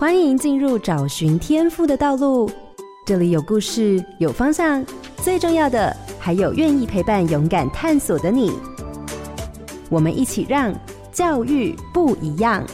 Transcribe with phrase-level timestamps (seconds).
[0.00, 2.48] 欢迎进入找寻天赋的道路。
[3.04, 4.86] 这里有故事，有方向，
[5.16, 8.52] 最重要的还有愿意陪伴、勇敢探索的你。
[9.90, 10.72] 我们一起让
[11.10, 12.64] 教育不一样。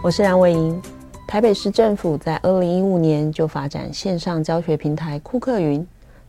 [0.00, 0.80] 我是梁伟莹。
[1.26, 5.84] 台北市政府在二零一五年就发展线上教学平台酷课云，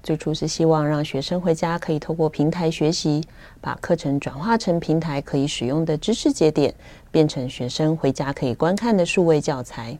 [0.06, 3.24] 最初是希望让学生回家可以透过平台学习，
[3.60, 6.72] 把课程转化成平台可以使用的知识节点，
[7.10, 9.98] 变成学生回家可以观看的数位教材。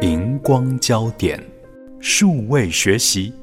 [0.00, 1.38] 荧光焦点，
[2.00, 3.34] 数位学习。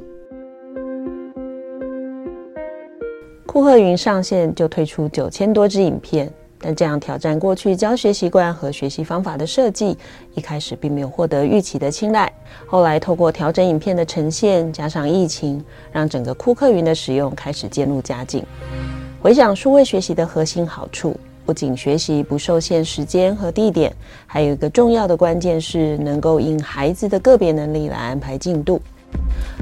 [3.46, 9.98] 酷课云上线就推出九千多支影片，但这样挑战过去教学习惯和学习方法的设计，
[10.36, 12.32] 一开始并没有获得预期的青睐。
[12.66, 18.44] 后来透过调整影片的呈现，加上疫情，让整个库克云的使用开始渐入佳境。
[19.22, 21.16] 回想数位学习的核心好处。
[21.46, 23.92] 不仅学习不受限时间和地点，
[24.28, 28.80] 还有一个重要的关键是能够因孩子的个别能力来安排进度。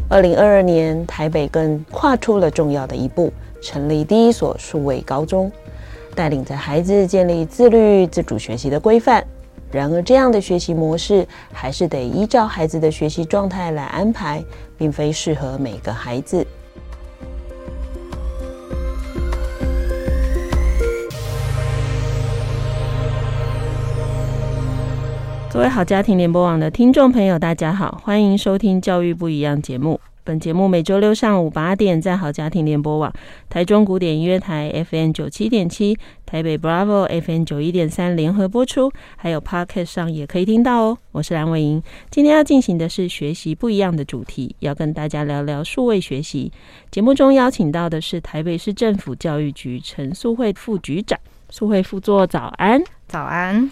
[0.10, 5.50] 二零二二年，台北更跨出了重要的一步，成立第一所数位高中，
[6.18, 9.24] 带领着孩子建立自律自主学习的规范。
[9.72, 14.44] 然而，这样的学习模式还是得依照孩子的学习状态来安排，
[14.76, 16.48] 并非适合每个孩子。
[25.52, 30.00] 各位好家庭联播网的听众朋友，大家好，欢迎收听《教育不一样》节目。
[30.28, 33.10] 本节目每周六上午八点在好家庭联播网、
[33.50, 40.98] 台中古典音乐台 FM 九七点七、台北 Bravo FM 九一点三联合播出，还有 Podcast 上也可以听到哦。
[41.14, 46.52] 我是蓝伟莹，今天要进行的是学习不一样的主题，要跟大家聊聊数位学习。
[46.92, 51.18] 节目中邀请到的是台北市政府教育局陈素慧副局长，
[51.50, 53.72] 素慧副座早安，早安。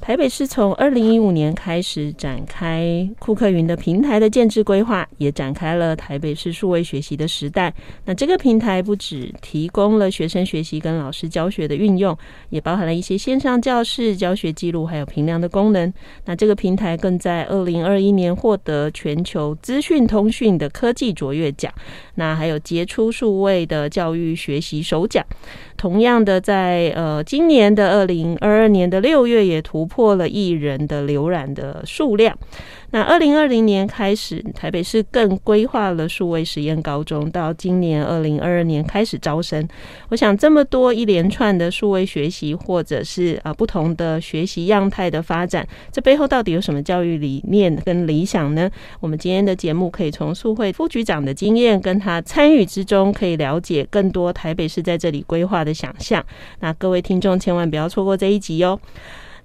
[0.00, 7.74] 台北市从二零一五年开始展开库克云的平台的建置规划，也展开了台北市数位学习的时代。
[8.04, 12.16] 那这个平台不只提供了学生学习跟老师教学的运用，
[12.50, 15.92] 也包含了一些线上教室教学记录，还有评量的功能。
[16.26, 21.72] 那这个平台更在二零二一年获得全球资讯通讯的科技卓越奖，
[22.14, 25.24] 那还有杰出数位的教育学习首奖。
[25.76, 32.36] 同样的在，呃今年的二零二二年的六月，也突破了艺人的浏览的数量。
[32.90, 39.66] 那二零二零年开始，台北市更规划了数位实验高中，到今年二零二二年开始招生。
[40.10, 48.70] 我想这么多一连串的数位学习，或者是啊不同的学习样态的发展，这背后到底有什么教育理念跟理想呢？
[49.00, 56.24] 我们今天的节目可以从数会副局长的经验跟他参与之中，可以了解更多台北市在这里规划的想象。
[56.60, 58.78] 那各位听众千万不要错过这一集哟。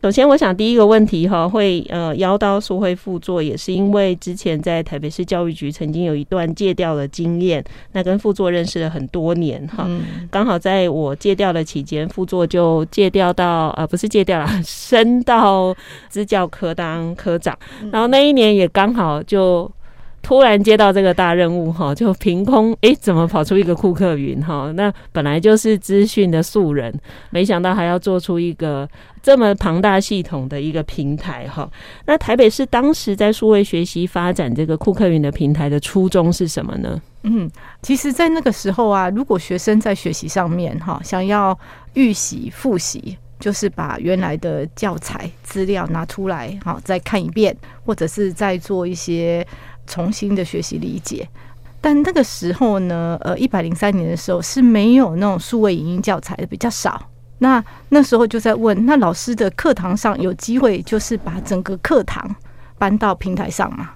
[0.01, 9.88] 首先，我想第一个问题哈，会呃邀到苏慧副座，也是因为之前在台北市教育局曾经有一段戒掉的经验，那跟副座认识了很多年哈，
[10.31, 15.75] 刚好在我戒掉的期间，副座就戒掉到呃不是戒掉了， 升到
[16.09, 17.56] 支教科当科长，
[17.91, 19.72] 然后那一年也刚好就。
[20.21, 24.71] 突然接到这个大任务哈，就凭空诶，怎么跑出一个库克云哈？
[24.75, 26.93] 那本来就是资讯的素人，
[27.31, 28.87] 没想到还要做出一个
[29.21, 31.69] 这么庞大系统的一个平台哈。
[32.05, 37.01] 那台北市当时在数位学习发展这个库克云的平台的初衷是什么呢？
[37.23, 37.49] 嗯，
[37.81, 41.57] 其实，在那个时候啊，如果学生在学习上面哈，想要
[41.93, 47.55] 预习复习，就是把原来的教材资料拿出来好，再看一遍，
[47.85, 49.45] 或者是再做一些。
[49.87, 51.27] 重新的学习理解，
[51.79, 57.09] 但那个时候呢，呃，一百零三年的时候是没有那种数位影音教材的，比较少。
[57.39, 62.35] 那那时候就在问，那老师的课堂上有机会就是把整个课堂
[62.77, 63.91] 搬到平台上嘛？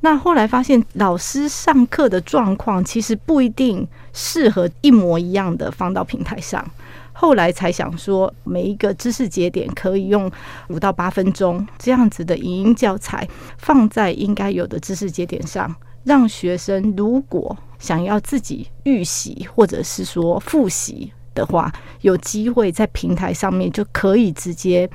[0.00, 6.62] 那后来发现老师上课的状况其实不一定适合一模一样的放到平台上。
[7.12, 10.30] 后来才想说，每一个知识节点可以用
[10.68, 13.28] 五到八分钟这样子的影音教材
[13.58, 15.74] 放在应该有的知识节点上，
[16.04, 21.72] 让学生如果想要自己预习或者是说复习的话，
[22.02, 24.88] 有机会在平台上面就可以直接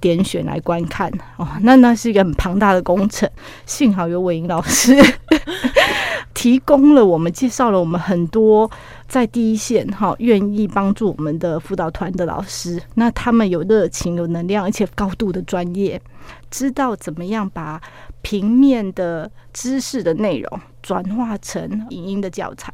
[0.00, 1.08] 点选来观看。
[1.36, 3.30] 哦，那那是一个很庞大的工程，
[3.64, 4.96] 幸好有伟英老师
[6.34, 8.68] 提供了我们，介绍了我们很多。
[9.06, 16.00] 在第一线哈，愿意帮助我们的辅导团的老师，那他们有热情、有能量，而且高度的专业，
[16.50, 17.78] 知道怎么样把
[18.22, 22.72] 平面的知识的内容转化成影音的教材。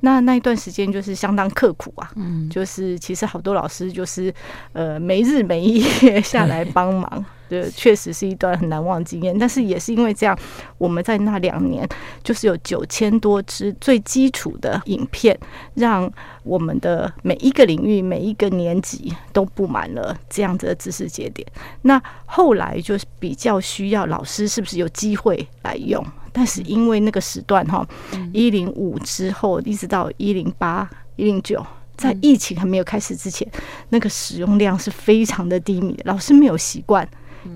[0.00, 4.32] 那那一段时间就是相当刻苦啊，嗯，就是其实好多老师就是
[4.72, 9.36] 呃没日没夜下来帮忙，对， 确实是一段很难忘的经验。
[9.36, 10.38] 但是也是因为这样，
[10.78, 11.84] 我们在那两年
[12.22, 15.36] 就是有九千多支最基础的影片，
[15.74, 16.08] 让
[16.44, 21.44] 我们的每一个领域、每一个年级都布满了这样子的知识节点。
[21.82, 26.06] 那后来就是比较需要老师是不是有机会来用？
[26.38, 27.84] 但是因为那个时段哈，
[28.32, 33.44] 一零五之后一直到一零八、一零九，在疫情还没有开始之前，
[33.88, 37.06] 那个使用量是非常的低迷的，老师没有习惯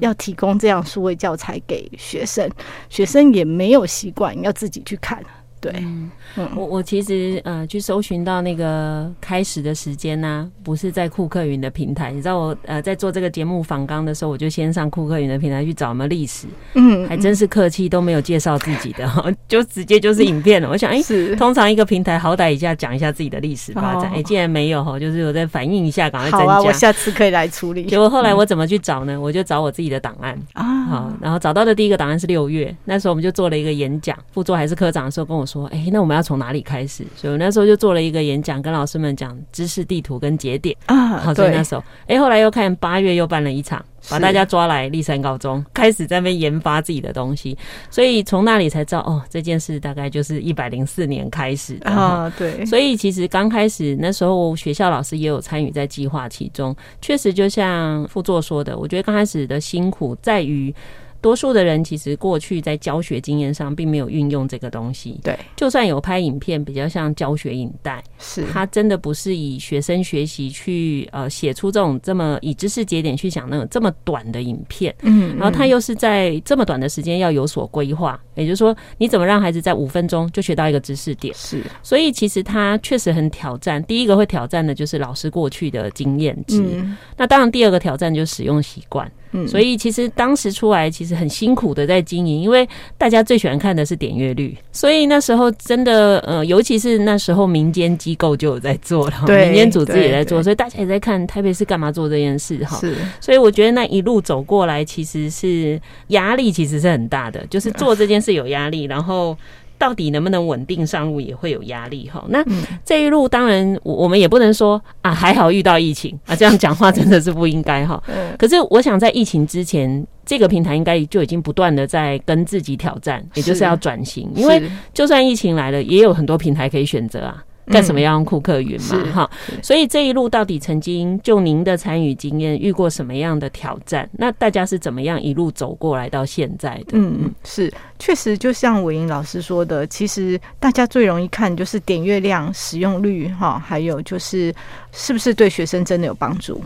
[0.00, 2.50] 要提供这样数位教材给学生，
[2.88, 5.23] 学生也没有习惯要自己去看。
[5.62, 6.11] 对，嗯，
[6.56, 12.11] 我我其实呃去搜寻到那个开始的时间呢、啊，不是在库克云的平台。
[12.11, 19.09] 你知道我呃在做这个节目访纲的时候，我就先上库克云的平台去找什么历史，嗯，还真是客气，都没有介绍自己的，
[19.47, 20.69] 就直接就是影片了。
[20.69, 26.55] 我想，哎、欸，通常一个平台好歹一下讲一下自己的历史发展，哎、欸，既然没有哈，就是我再反映一下，赶快增加。
[26.55, 27.85] 啊，我下次可以来处理。
[27.85, 29.20] 结果后来我怎么去找呢？
[29.20, 37.04] 我就找我自己的档案啊，好，然后找到的第一个档案是六月，那时候我们就做了一个演讲，副座还是科长的时候跟我说，哎、欸，那我们要从从哪里开始？
[37.14, 41.19] 所以我那时候就做了一个演讲，跟老师们讲知识地图跟节点啊。
[41.19, 47.54] 好，所以那时候，哎、欸，后来又看八月又办了一场，把大家抓来立山高中，开始在那边研发自己的东西。
[47.90, 52.32] 所以从那里才知道，哦，这件事大概就是一百零四年开始的啊。
[52.38, 56.75] 对，所以其实刚开始那时候，学校老师也有参与在计划其中。
[57.02, 60.75] 确实，就像副座说的，我觉得刚开始的辛苦在于。
[61.22, 65.19] 多数的人其实过去在教学经验上并没有运用这个东西。
[65.22, 74.94] 对，就算有拍影片，比较像教学影带，是它真的不是以学生学习去呃写出这种这么以知识节点去想那种这么短的影片。
[75.02, 81.32] 嗯，然后他又是在这么短的时间要有所规划，也就是说你怎么让孩子在五分钟就学到一个知识点？
[81.34, 83.82] 是，所以其实它确实很挑战。
[83.84, 86.60] 第一个会挑战的就是老师过去的经验值。
[86.60, 89.10] 嗯，那当然第二个挑战就是使用习惯。
[89.32, 102.79] 嗯，所以其实当时出来其实很辛苦的在经营，因为大家最喜欢看的是点阅率，所以那时候真的呃，尤其是那时候民间机构就有在做了，对，民间组织也在做，所以大家也在看台北市干嘛做这件事哈。
[102.79, 109.37] 是，所以我觉得那一路走过来，其实是压力其实是很大的，就是做这件事有压力，然后。
[109.82, 112.25] 到底能不能稳定上路也会有压力哈。
[112.29, 112.40] 那
[112.84, 118.00] 这一路当然我我们也不能说啊，还好遇到疫情啊，这样讲话真的是不应该哈。
[118.38, 124.31] 可是我想在疫情之前，这个平台应该就已经不断的在跟自己挑战，也就是要转型。
[124.37, 124.62] 因为
[124.94, 127.43] 就算疫情来了，也有很多平台可以选择啊。
[127.67, 129.12] 干什么要用库克云嘛？
[129.12, 134.09] 哈、嗯，所以这一路到底曾经就您的参与经验遇过什么样的挑战？
[134.12, 136.93] 那大家是怎么样一路走过来到现在的？
[136.93, 144.53] 嗯嗯，是确实就像伟英老师说的，其实大家最容易看就是点阅量、使用率，哈，还有就是
[144.91, 146.62] 是不是对学生真的有帮助？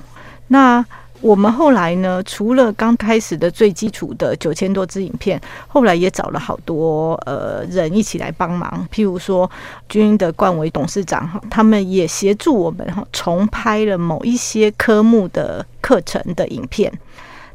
[0.49, 0.85] 那
[1.21, 8.87] 我们后来呢，除了刚开始的最基础的九千多支影片，后来也找了好多呃人一起来帮忙。
[8.93, 9.51] 譬如说，
[9.89, 16.93] 军的冠伟董事长哈，他们也协助我们哈重拍了某一些科目的课程的影片。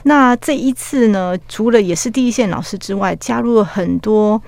[0.03, 4.41] 那这一次呢，除了也是第一线老师之外，加入了很多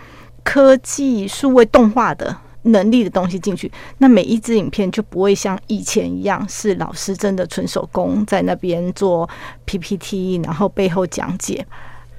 [0.44, 2.36] 科技数位动画的。
[2.64, 9.30] 能力的东西进去，那每一支影片就不会像以前一样是老师真的纯手工在那边做
[9.66, 11.66] PPT，然后背后讲解。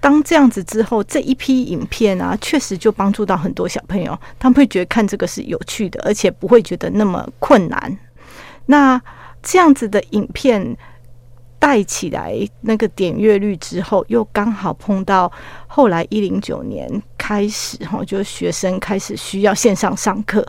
[0.00, 7.98] 当这样子之后，这一批影片啊，确实就帮助到很多小朋友，他们会觉得看这个是有趣的，而且不会觉得那么困难。
[8.66, 9.00] 那
[9.42, 10.76] 这样子的影片。
[11.56, 15.32] 带起来那个点阅率之后，又刚好碰到
[15.66, 20.46] 后来一零九年开始哈，就是学生开始需要线上上课，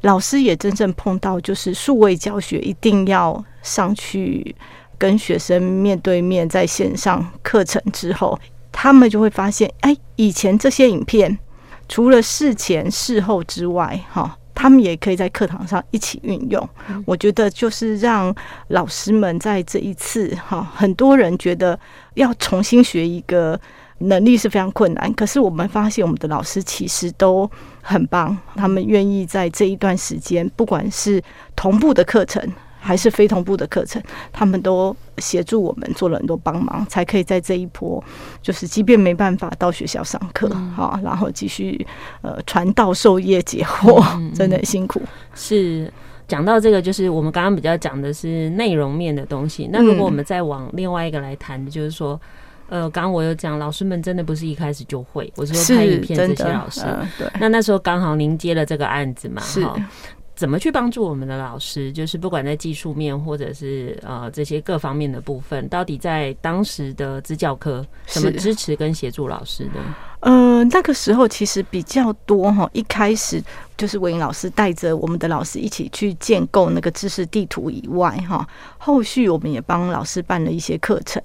[0.00, 4.56] 老师也真正碰到就是数位教学一定要上去
[4.96, 8.40] 跟学生面对面在线上课程之后，
[8.72, 11.38] 他们就会发现，哎，以前这些影片
[11.86, 14.38] 除了事前事后之外，哈。
[14.58, 16.66] 他们也可以在课堂上一起运用，
[17.04, 18.34] 我觉得就是让
[18.68, 21.78] 老师们在这一次哈，很多人觉得
[22.14, 23.60] 要重新学一个
[23.98, 27.50] 能力是非常困难，可是我们发现我们的老师其实都
[27.82, 31.22] 很棒，他们愿意在这一段时间，不管是
[31.54, 32.42] 同步的课程。
[32.78, 34.00] 还是非同步的课程，
[34.32, 38.00] 他们都协助我们做了很多帮忙，才可以在这一波，
[38.40, 41.84] 就是即便没办法到学校上课，好、嗯，然后继续
[42.22, 45.02] 呃传道授业解惑，嗯、真的很辛苦。
[45.34, 45.92] 是
[46.28, 49.68] 讲到这个，就是我们刚刚比较讲的是内容面的东西。
[49.72, 52.20] 那如果我们再往另外一个来谈，就是说。
[52.68, 57.30] 呃，刚刚我有讲，老师们真的不是一开始就会，我是说拍影片这些老师，呃、对。
[57.40, 59.90] 那那时候刚好您接了这个案子嘛，哈。
[60.34, 61.90] 怎么去帮助我们的老师？
[61.90, 69.80] 就是不管在技术面，或者是呃这些各方面的部分，到底在当时的支教科怎么支持跟协助老师的？
[70.20, 73.42] 呃，那个时候其实比较多哈，一开始
[73.78, 78.46] 就是韦莹老师带着我们的老师一起去建构那个知识地图以外哈，
[78.86, 81.20] 后续我们也帮老师办了一些课程，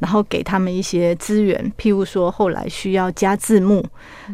[0.00, 3.86] 然后给他们一些资源，譬如说后来需要加字幕、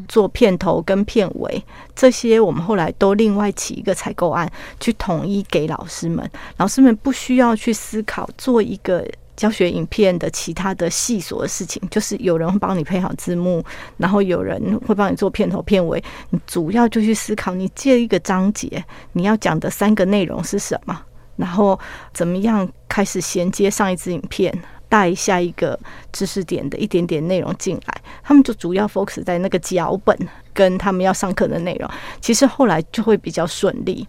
[0.09, 1.63] 做片头跟片尾
[1.95, 9.07] 这些，我们后来都另外起一个采购案去统一给老师们，老师们不需要去思考做一个。
[9.37, 13.65] 教学影片的其他的细琐的事情，就是有人会帮你配好字幕，
[13.97, 16.03] 然后有人会帮你做片头片尾。
[16.29, 18.85] 你主要就去思考，你这一个章节，
[19.15, 21.01] 你要讲的三个内容是什么，
[21.41, 21.79] 然后
[22.13, 24.57] 怎么样开始衔接上一支影片，
[24.89, 25.77] 带下一个
[26.13, 28.01] 知识点的一点点内容进来。
[28.23, 30.17] 他们就主要 focus 在那个脚本
[30.53, 34.07] 跟他们要上课的内容，其实后来就会比较顺利。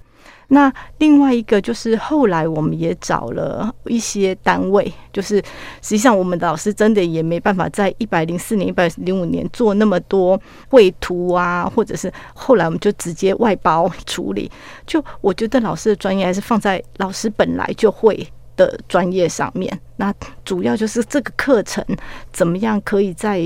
[0.53, 5.37] 那另外一个就是后来我们也找了一些单位，就是
[5.81, 14.51] 实际上我们的老师真的也没办法在一百零四年、一百零五年做那么多绘图啊，或者是后来我们就直接外包处理。
[14.85, 18.27] 就我觉得老师的专业还是放在老师本来就会
[18.57, 19.79] 的专业上面。
[20.01, 20.11] 那
[20.43, 21.85] 主要就是这个课程
[22.33, 23.39] 怎么样可以在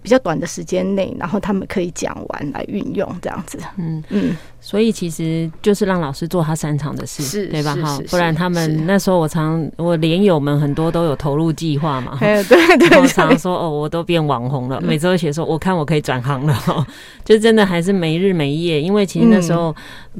[0.00, 3.58] 比较短的时间内，然后他们可以讲完来运用这样子。
[3.76, 4.02] 嗯。
[4.08, 4.34] 嗯。
[4.60, 7.76] 所以其实就是让老师做他擅长的事，是对吧？
[7.76, 16.86] 哈，不然他们那时候我常我连友们很多都有投入计划嘛，对对对，我常说哦，我都变网红了，每周都写说我看我可以转行了，
[17.24, 19.74] 就真的还是没日没夜，因为其实那时候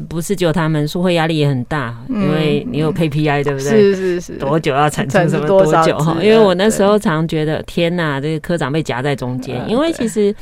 [0.08, 3.68] 不是只有他们，书会压力也很大，因为你有 KPI，对不对？
[3.68, 6.16] 是是是，多久要产出什么多久哈？
[6.20, 10.34] 因为我那时候常觉得天哪，这个科长被夹在中间，因为其实。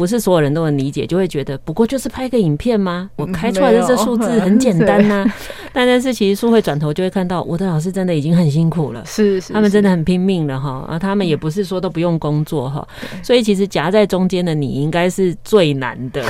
[0.00, 3.10] 不是所有人都能理解，就会觉得不过就是拍个影片吗？
[3.16, 5.34] 我开出来的这数字很简单呐、啊。
[5.74, 10.86] 但但是其实书会转头就会看到，我的老师真的已经很辛苦了，是，是，是他们真的很拼命了哈。
[10.88, 12.88] 啊，他们也不是说都不用工作哈，
[13.22, 16.24] 所以其实夹在中间的你应该是最难的。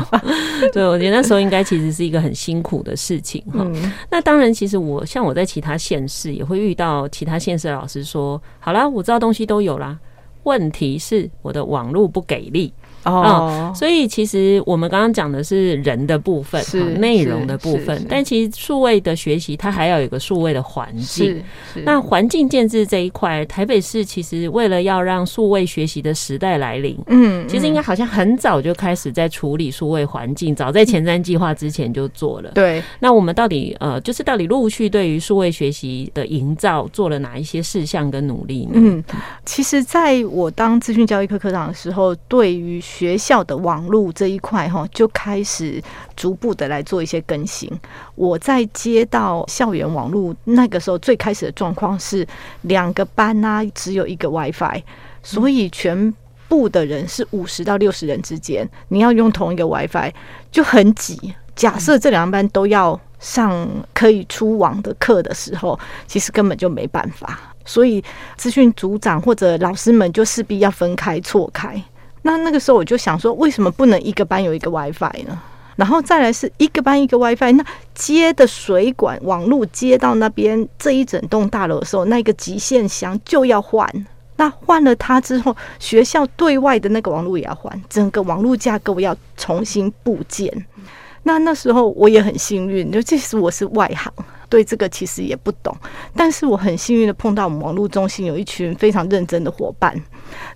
[0.74, 3.66] 对，我觉得那时候应该其实是一个很辛苦的事情哈。
[4.10, 9.98] 那当然，其实我像我在其他县市也会遇到其他县市的老师说，好啦，我知道东西都有啦，
[10.42, 12.74] 问题是我的网络不给力。
[13.06, 21.42] 哦、嗯，所以其实我们刚刚讲的是人的部分，是内容的部分，但其实数位的学习它还要有一个数位的环境。
[21.84, 32.50] 那环境建制这一块，台北市其实为了要让数位学习的时代来临，嗯，其实应该好像很早就开始在处理数位环境，早在前瞻计划之前就做了。
[32.54, 38.72] 对，那我们到底呃，就是到底陆续对于数位学习的营造做了哪一些事项跟努力呢？
[38.74, 39.04] 嗯，
[39.44, 45.82] 其实在我当资讯教育科科长的时候，对于学校的网络这一块哈，就开始
[46.16, 47.70] 逐步的来做一些更新。
[48.14, 52.26] 我在接到校园网络那个时候，最开始的状况是
[52.62, 54.82] 两个班啊，只有一个 WiFi，
[55.22, 56.14] 所以全
[56.48, 60.10] 部的人是五十到六十人之间，你要用同一个 WiFi
[60.50, 61.34] 就很挤。
[61.54, 67.38] 假设这两个班都要上可以出网的课的时候，其实根本就没办法。
[67.66, 68.02] 所以
[68.38, 71.82] 资讯组长或者老师们就势必要分开错开。
[72.26, 75.40] 那那个时候我就想说，为什么不能一个班有一个 WiFi 呢？
[75.76, 77.64] 然后再来是一个班一个 WiFi，那
[77.94, 83.88] 接的水管网络接到那边这一整栋大楼的时候，那个极限箱就要换。
[84.38, 90.52] 那换了它之后，学校对外的那个网络也要换，整个网络架构要重新布建。
[91.22, 94.12] 那那时候我也很幸运，就即使我是外行。
[94.48, 95.76] 对这个其实也不懂，
[96.14, 99.94] 但是我很幸运的碰到我们网络中心有一群非常认真的伙伴，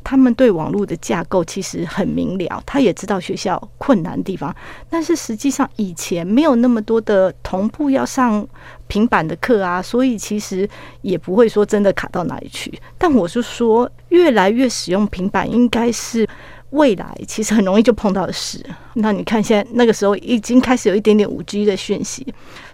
[0.03, 4.55] 他们对网络的架构其实很明了，他也知道学校困难的地方，
[4.89, 8.47] 但是实际上以前没有那么多的同步要上
[8.87, 10.69] 平板的课啊，所以其实
[11.03, 12.73] 也不会说真的卡到哪里去。
[12.99, 16.29] 但我是说，越来越使用平板，应该是。
[16.71, 18.65] 未来其实很容易就碰到的事。
[18.95, 22.27] 那你看，现在那个时候已经开始有一点点五 G 的讯息，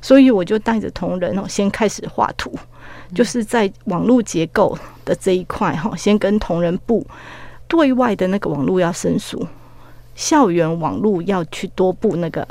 [0.02, 2.52] 所以我就带着同仁哦，先开始画图，
[3.14, 7.06] 就是在网络结构的这一块哈，先跟同仁部
[7.66, 9.46] 对外的那个网络要申诉，
[10.14, 12.46] 校园网络要去多布那个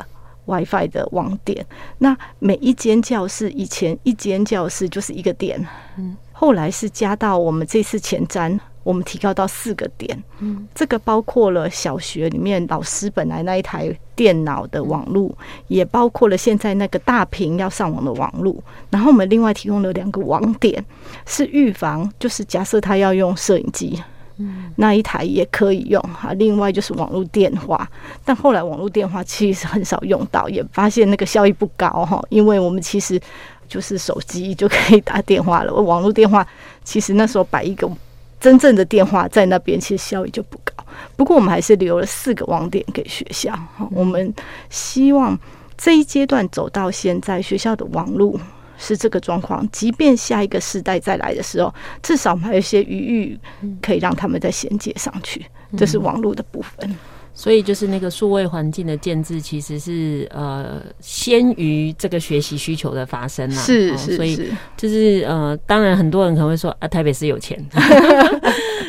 [0.46, 1.64] WiFi 的网点。
[1.98, 5.64] 那每一间教室以前一间教室就是一个点，
[5.96, 8.58] 嗯，后来是加到我们这次前瞻。
[8.86, 18.54] 我们提高到四个点，嗯，这个包括了小学里面老师本来那一台电脑的网络，也包括了现在那个大屏要上网的网络。
[18.88, 20.84] 然后我们另外提供了两个网点，
[21.26, 24.00] 是预防，就是假设他要用摄影机，
[24.76, 26.32] 那一台也可以用哈。
[26.34, 27.90] 另外就是网络电话，
[28.24, 33.20] 但后来网络电话其实很少用到，也发现那个效益不高哈，因为我们其实
[33.66, 36.46] 就是手机就可以打电话了，网络电话
[36.84, 37.90] 其实那时候摆一个
[38.40, 40.72] 真正的电话在那边，其实效益就不高。
[41.16, 44.32] 不过我们还是留了四个网点给学校哈，我们
[44.70, 45.38] 希望
[45.76, 48.38] 这一阶段走到现在，学校的网络。
[48.78, 53.40] 是这个状况，即便下一个世代再来的时候，至少我们还有一些余裕，
[53.80, 55.46] 可以让他们再衔接上去。
[55.78, 56.94] 这是网络的部分。
[57.38, 63.62] 所以就是那个数位环境的建制，其实是呃先于这个学习需求的发生啦。
[63.62, 67.62] 是是，是，所以就是呃，当然很多人可能会说啊，台北市有钱。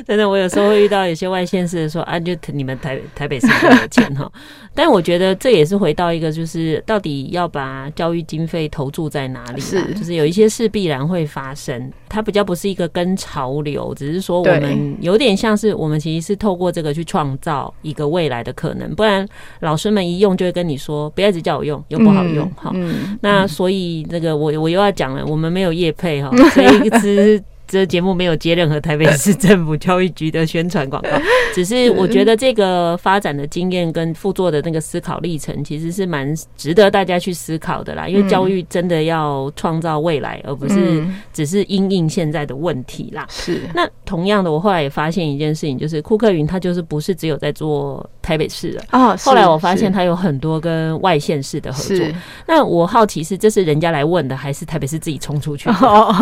[0.07, 4.31] 真的，我有时候会遇到有些外县市的说啊，就你们台台北市比较有钱哈。
[4.73, 9.59] 但我觉得这也是回到一个，就是到底要把教育经费投注在哪里？
[9.59, 18.95] 是，就是有一些事必然会发生，它比较不是一个跟潮流，只是说我们有点像是我们其实是透过这个去创造一个未来的可能。
[18.95, 19.27] 不然
[19.59, 23.19] 老师们一用就会跟你说，不要一直叫我用，又不好用哈、嗯嗯。
[23.21, 27.43] 那所以那个我我又要讲了，我们没有业配哈， 这一支。
[27.67, 31.09] 这节目没有接任何台北市政府教育局的宣传广告，
[31.53, 38.07] 只是我觉得这个发展的经验跟副座的那个思考历程，其实是蛮值得大家去思考的啦。
[38.07, 43.27] 因为教育真的要创造未来，而不是只是因应现在的问题啦。
[43.29, 43.61] 是。
[43.75, 49.13] 那同样的，我后来也发现一件事情，就是库克云他就是不是只有在做台北市的啊。
[49.17, 52.05] 后来我发现他有很多跟外县市的合作。
[52.47, 56.15] 那我好奇是这是人家来问的，还是台北市自己冲出去哦？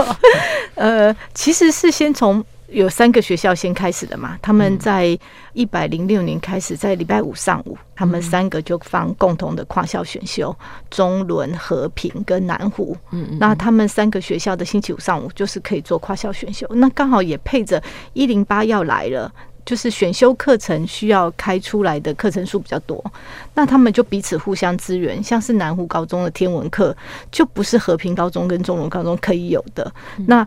[0.74, 1.16] 呃。
[1.36, 5.18] 其实是先从有三个学校先开始的嘛，他们在
[5.54, 10.54] 一百零六年开始，在礼拜五上午，他们三个就放共同的跨校选修，
[10.90, 12.98] 中仑、和平跟南湖。
[13.12, 17.82] 嗯，那他们三个学校的星期五上午就是可以做跨校选修，那刚好也配着
[18.14, 19.32] 一零八要来了，
[19.64, 23.02] 就是选修课程需要开出来的课程数比较多，
[23.54, 26.98] 那他们就彼此互相支援，像是南湖高中的天文课
[27.32, 29.94] 就不是和平高中跟中仑高中可以有的，
[30.26, 30.46] 那。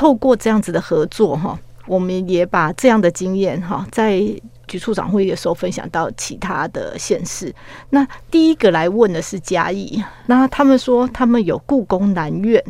[0.00, 4.18] 透过这样子的合作哈，我们也把这样的经验哈，在
[4.66, 7.54] 局处长会议的时候分享到其他的县市。
[7.90, 12.64] 那第一个来问的是嘉义，那他们说他们有故宫南院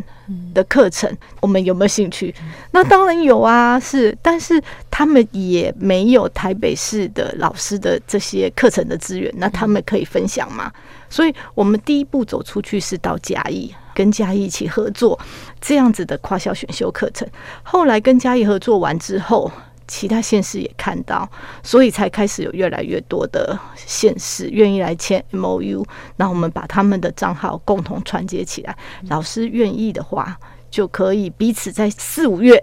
[0.53, 1.09] 的课程，
[1.40, 2.35] 我们有没有兴趣？
[2.73, 10.73] 那当然有啊，是，但是他们也没有台北市的老师的这些课程的资源，那他们可以分享吗？
[11.09, 13.73] 所以我们第一步走出去是到嘉义。
[14.01, 15.21] 跟嘉义一起合作，
[15.61, 17.29] 这样子的跨校选修课程，
[17.63, 19.53] 后来跟嘉义合作完之后，
[19.87, 21.29] 其他县市也看到，
[21.63, 25.85] 所以才开始有越来越多的县市愿意来签 MOU，
[26.17, 28.75] 那我们把他们的账号共同串接起来，
[29.11, 30.35] 老师愿意的话，
[30.71, 32.59] 就可以彼此在四五月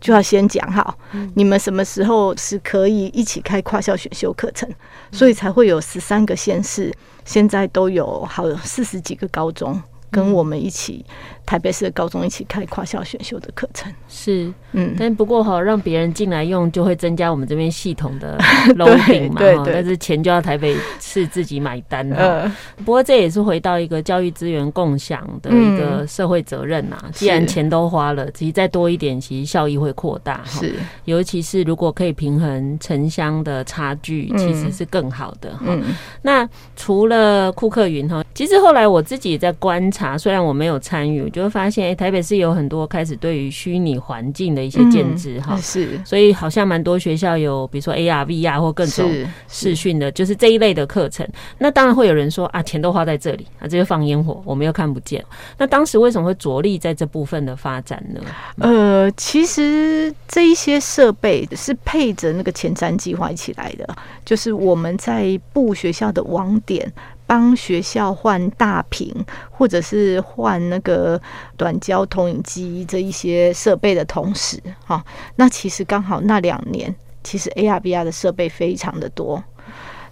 [0.00, 0.98] 就要先讲好，
[1.34, 4.68] 你们什么时候是可以一起开跨校选修课程，
[5.12, 6.92] 所以才会有十三个县市，
[7.24, 9.80] 现在都有好四十几个高中。
[10.10, 11.04] 跟我们一起，
[11.46, 18.38] 台北市的高中一起开跨校选修的课程，是，嗯，但不过哈，让别人进来用，就会增加我们这边系统的
[18.76, 22.56] loading 嘛，对，对，对，但是钱就要台北市自己买单哈、呃。
[22.84, 27.10] 不过这也是回到一个教育资源共享的一个社会责任呐、嗯。
[27.12, 30.42] 既然钱都花了，其实再多一点，其实效益会扩大。
[30.44, 30.74] 是，
[31.04, 35.82] 尤其是如果可以平衡城乡的差距，其实是更好的哈、嗯。
[36.22, 40.16] 那除了库克云哈，其实后来我自己也在观察。
[40.16, 49.10] 虽然我没有参与，我就会发现，哎、欸，台北市有很多开始对于虚拟环境的一些建制哈、嗯，是，所以好像蛮多学校有，比如说 AR、VR 或各种
[49.48, 51.26] 视讯的，就是这一类的课程。
[51.56, 55.24] 那当然会有人说啊，钱都花在这里啊，这就放烟火，我们又看不见。
[55.56, 58.20] 那当时为什么会着力在这部分的发展呢？
[58.58, 63.88] 呃，其实这一些设备是配着那个前瞻计划一起来的，
[64.26, 66.92] 就是我们在布学校的网点。
[67.30, 69.14] 帮学校换大屏，
[69.52, 71.22] 或者是换那个
[71.56, 75.04] 短焦投影机这一些设备的同时，哈，
[75.36, 79.40] 那其实刚好那两年，其实 AR、VR 的设备非常的多，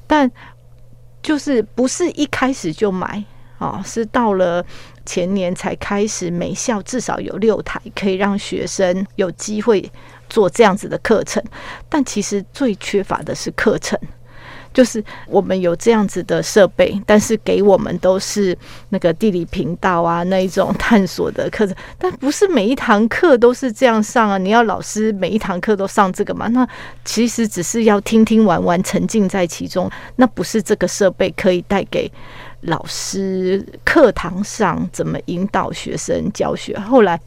[0.07, 0.31] 但
[1.21, 3.25] 就是不是一开始就买，
[3.59, 4.65] 哦，是到了
[5.05, 9.91] 前年才开始，每校至少有六台，可以让学生有机会
[10.29, 11.43] 做这样子的课程，
[11.89, 13.99] 但其实最缺乏的是课程。
[14.73, 18.57] 就是我们有这样子的设备，但是给我们都是
[18.91, 24.39] 那个地理频道啊，那一种探索的课程，但不是每一堂课都是这样上啊。
[24.39, 26.47] 你要老师每一堂课都上这个嘛？
[26.49, 26.67] 那
[27.05, 29.91] 其实只是要听听玩玩，沉浸在其中。
[30.17, 32.11] 那不是这个设备可以带给
[32.63, 36.79] 老师课堂上怎么引导学生教学。
[36.79, 37.19] 后来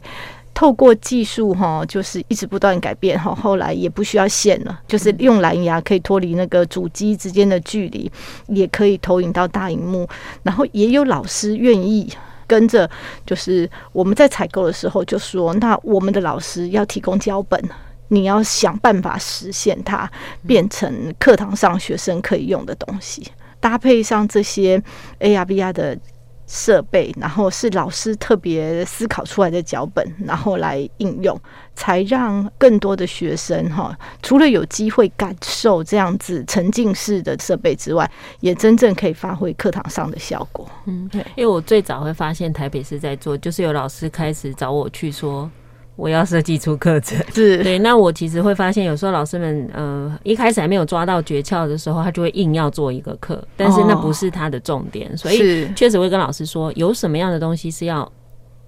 [0.54, 8.10] 透过技术哈，就是一直不断改变哈，后来也不需要线了，就是用蓝牙可以脱离那个主机之间的距离，
[8.48, 10.08] 也可以投影到大荧幕，
[10.42, 12.12] 然后也有老师愿意
[12.46, 12.88] 跟着，
[13.24, 17.60] 就是我们在采购的时候就说，那我们的老师要提供脚本，
[18.08, 20.08] 你要想办法实现它
[20.46, 23.26] 变成课堂上学生可以用的东西，
[23.58, 24.80] 搭配上这些
[25.18, 25.98] AR VR 的。
[26.54, 31.34] 设备，然后是老师特别思考出来的脚本，然后来应用，
[31.74, 38.08] 才让更多的学生哈，除了有机会感受这样子沉浸式的设备之外，
[38.40, 40.68] 也真正可以发挥课堂上的效果。
[40.84, 45.50] 嗯，因为我最早会发现台北是在做，就是有老师开始找我去说。
[46.02, 47.78] 我要设计出课程， 是对。
[47.78, 58.10] 那我其实会发现，有时候老师们，呃，一开始还没有抓到诀窍的时候，他就会硬要做一个课，但是那不是他的重点，所以确实会跟老师说，有什么样的东西是要。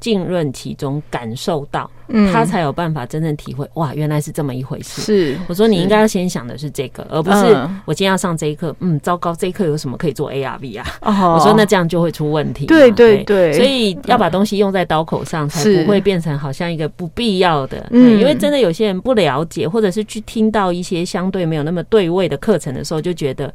[0.04, 1.90] 浸润其中，感受到，
[2.30, 3.66] 他才有办法真正体会。
[3.72, 5.00] 哇，原来是这么一回事。
[5.00, 8.76] 是，我说你应该要先想的是这个，而不是我今天要上这一课。
[8.80, 11.34] 嗯，糟糕，这一课有什么可以做 AR VR 啊？
[11.34, 12.66] 我说那这样就会出问题。
[12.66, 17.86] 对对对，所以要把东西用在刀口上，才不会变成好像一个不必要的。
[17.90, 23.50] 嗯，因为真的有些人不了解，或者是去听到一些相对没有那么对位的课程的时候，就觉得。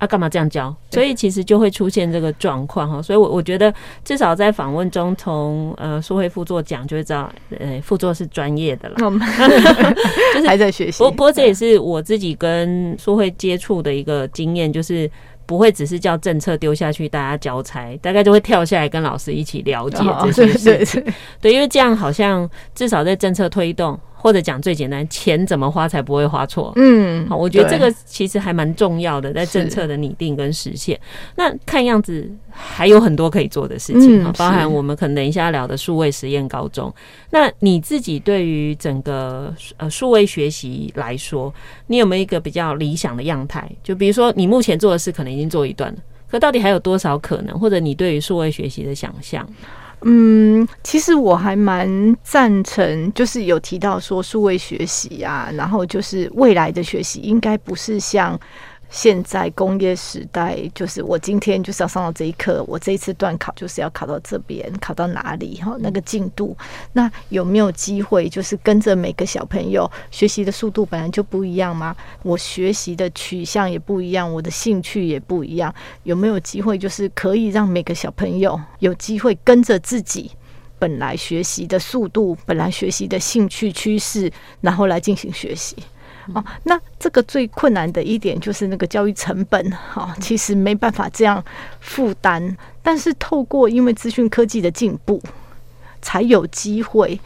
[0.00, 0.74] 啊，干嘛这样教？
[0.90, 3.02] 所以其实就会出现这个状况哈。
[3.02, 8.96] 所以，我我觉得至少在访问中，从呃苏慧副座讲就会知道，呃，副座是专业的了，
[10.34, 11.04] 就是还在学习。
[11.04, 15.08] 不不过这也是我自己跟苏慧接触的一个经验，就是
[15.44, 19.98] 不会只是叫政策丢下去，大家交差，大概就会跳下来跟老师一起了解
[20.32, 21.04] 这些事情。
[21.42, 24.00] 对，因为这样好像至少在政策推动。
[24.20, 26.72] 或者讲最简单，钱怎么花才不会花错？
[26.76, 30.98] 嗯，好，我觉得这个其实还蛮重要的，在政策的拟定跟实现。
[31.36, 36.92] 那看样子还有很多可以做的事情，嗯，包含我们可能等一下聊的数位实验高中。
[37.30, 41.52] 那你自己对于整个呃数位学习来说，
[41.86, 43.70] 你有没有一个比较理想的样态？
[43.82, 45.98] 就比如说你目前做的事可能已经做一段了，
[46.30, 47.58] 可到底还有多少可能？
[47.58, 49.48] 或者你对于数位学习的想象？
[50.02, 58.38] 嗯，其实我还蛮赞成，就是有提到说数位学习啊，然后就是未来的学习应该不是像。
[58.90, 65.76] 现在工业时代，就是我今天就是要上到这一课，我这一次段考就是要考到这边，考到哪里哈？
[65.78, 66.56] 那个进度，
[66.92, 71.96] 那有没有机会就是跟着每个小朋友学习的速度本来就不一样吗？
[72.22, 75.72] 我学习的取向也不一样，我的兴趣也不一样，
[76.02, 80.32] 有没有机会就是可以让每个小朋友有机会跟着自己
[80.80, 85.76] 本来学习的速度、本来学习的兴趣趋势，然后来进行学习？
[86.34, 91.42] 哦，那这个最困难的一点就是那个教育成本，哈，其实没办法这样
[91.80, 92.56] 负担。
[92.82, 95.20] 但是透过因为资讯科技的进步，
[96.00, 97.20] 才有机会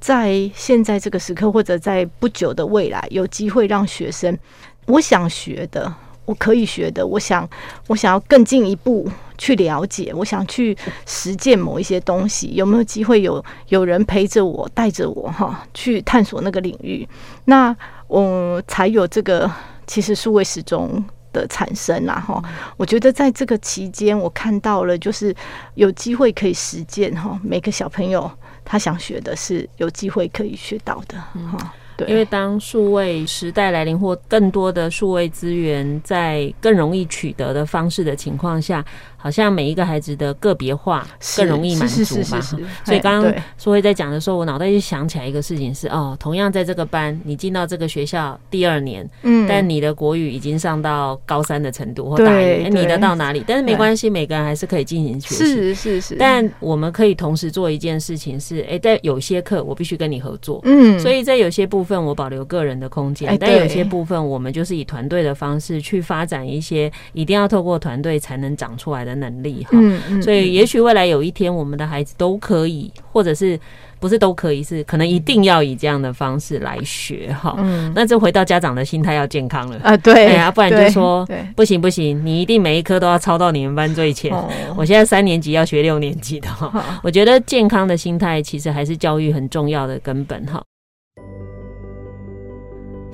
[0.00, 4.38] 在现在这个时刻，或者在不久的未来，有机会让学生，
[4.86, 5.92] 我想学的，
[6.24, 7.48] 我可以学的，我想，
[7.88, 9.06] 我想要更进一步
[9.36, 17.06] 去了解，我想去实践某一些东西，有没有机会有有人陪着我，带着我，哈，去探索那个领域？
[17.44, 17.76] 那。
[18.08, 19.50] 我才有这个，
[19.86, 22.42] 其实数位时钟的产生啊，哈，
[22.76, 25.34] 我觉得在这个期间，我看到了，就是
[25.74, 28.30] 有机会可以实践哈，每个小朋友
[28.64, 31.74] 他想学的是有机会可以学到的，哈。
[31.98, 38.84] 对，因为当数位时代来临，或更多的数位资源在更容易取得的方式的情况下。
[39.16, 42.40] 好像每一个孩子的个别化更容易满足嘛，
[42.84, 53.42] 所以刚刚书会在讲的时候，我脑袋就想起来一个事情是哦，同样在这个班，你进到这个学校第二年，嗯，但你的国语已经上到高三的程度或大一，你的到哪里？
[53.46, 56.00] 但是没关系，每个人还是可以进行学习，是是。
[56.00, 56.16] 是。
[56.16, 69.78] 但我们可以同时做一件事情是，哎，在有些课我必须跟你合作，嗯，所以在有些部分我保留个人的空间，但有些部分我们就是以团队的方式去发展一些一定要透过团队才能长出来的能力哈，
[70.20, 73.58] 所以也许未来有一天，我们的孩子都可以，或者是
[73.98, 77.54] 不是都可以，是可能一定要以这样的方式来学哈。
[77.58, 79.80] 嗯，那这回到家长的心态要健康了。
[79.82, 84.30] 啊，对啊，不然就说不行不行，你一定每一科都要抄到你们班最前。
[84.76, 90.62] 我现在三年级要学六年级的哈，我觉得健康的心态其实还是教育很重要的根本哈。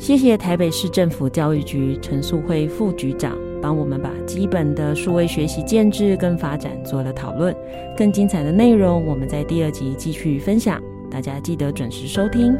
[0.02, 7.54] 谢谢台北市政府教育局陈素慧副局长，帮我们把基本的数位学习建制跟发展做了讨论。
[7.96, 12.52] 更精彩的内容，我们在第二集继续分享，大家记得准时收听。